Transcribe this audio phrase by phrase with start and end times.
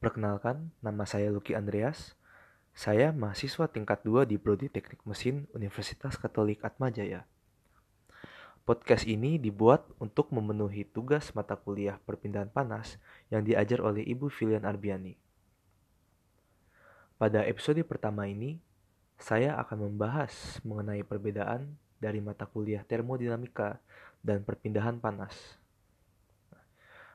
[0.00, 2.16] Perkenalkan, nama saya Lucky Andreas.
[2.72, 7.28] Saya mahasiswa tingkat 2 di Prodi Teknik Mesin Universitas Katolik Atmajaya.
[8.64, 12.96] Podcast ini dibuat untuk memenuhi tugas mata kuliah perpindahan panas
[13.28, 15.20] yang diajar oleh Ibu Filian Arbiani.
[17.20, 18.56] Pada episode pertama ini,
[19.20, 23.76] saya akan membahas mengenai perbedaan dari mata kuliah termodinamika
[24.24, 25.60] dan perpindahan panas.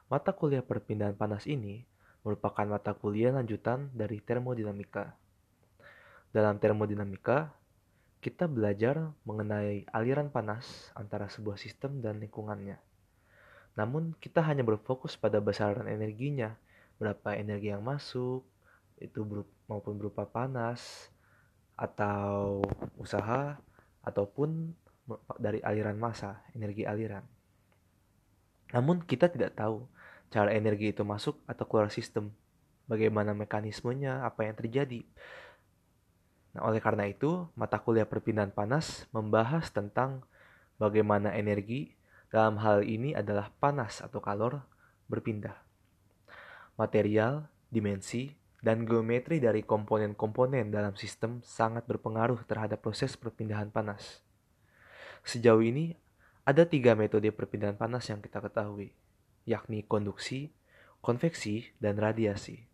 [0.05, 1.95] Mata kuliah perpindahan panas ini
[2.26, 5.13] merupakan mata kuliah lanjutan dari termodinamika.
[6.34, 7.54] Dalam termodinamika,
[8.20, 12.82] kita belajar mengenai aliran panas antara sebuah sistem dan lingkungannya.
[13.77, 16.58] Namun, kita hanya berfokus pada besaran energinya,
[16.98, 18.41] berapa energi yang masuk,
[18.98, 21.13] itu berupa, maupun berupa panas,
[21.77, 22.66] atau
[22.98, 23.62] usaha,
[24.02, 24.73] ataupun
[25.38, 27.21] dari aliran massa, energi aliran.
[28.73, 29.85] Namun kita tidak tahu
[30.35, 32.35] cara energi itu masuk atau keluar sistem,
[32.91, 35.07] bagaimana mekanismenya, apa yang terjadi.
[36.51, 40.27] Nah, oleh karena itu, mata kuliah perpindahan panas membahas tentang
[40.76, 41.95] bagaimana energi
[42.27, 44.60] dalam hal ini adalah panas atau kalor
[45.07, 45.55] berpindah.
[46.76, 54.20] Material, dimensi, dan geometri dari komponen-komponen dalam sistem sangat berpengaruh terhadap proses perpindahan panas.
[55.23, 55.95] Sejauh ini,
[56.43, 58.91] ada tiga metode perpindahan panas yang kita ketahui,
[59.46, 60.51] yakni konduksi,
[60.99, 62.65] konveksi, dan radiasi.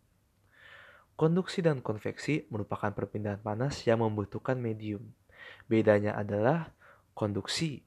[1.14, 5.12] Konduksi dan konveksi merupakan perpindahan panas yang membutuhkan medium.
[5.68, 6.72] Bedanya adalah
[7.12, 7.84] konduksi,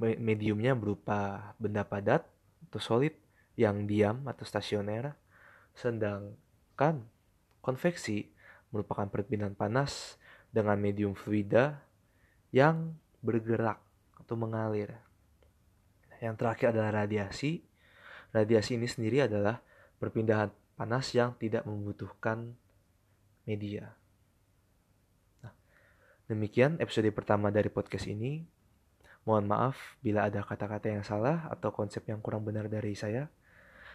[0.00, 2.26] mediumnya berupa benda padat
[2.68, 3.14] atau solid
[3.54, 5.14] yang diam atau stasioner,
[5.76, 7.06] sedangkan
[7.62, 8.32] konveksi
[8.74, 10.18] merupakan perpindahan panas
[10.50, 11.78] dengan medium fluida
[12.50, 13.78] yang bergerak
[14.18, 15.09] atau mengalir.
[16.20, 17.64] Yang terakhir adalah radiasi.
[18.30, 19.58] Radiasi ini sendiri adalah
[19.98, 22.54] perpindahan panas yang tidak membutuhkan
[23.48, 23.90] media.
[25.42, 25.52] Nah,
[26.30, 28.44] demikian episode pertama dari podcast ini.
[29.24, 33.28] Mohon maaf bila ada kata-kata yang salah atau konsep yang kurang benar dari saya.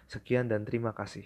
[0.06, 1.26] Sekian dan terima kasih.